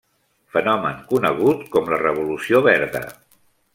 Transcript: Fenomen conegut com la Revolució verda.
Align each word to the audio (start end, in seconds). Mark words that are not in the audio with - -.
Fenomen 0.55 1.03
conegut 1.11 1.61
com 1.75 1.93
la 1.95 2.01
Revolució 2.05 2.63
verda. 2.69 3.07